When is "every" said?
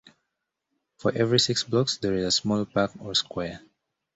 1.15-1.39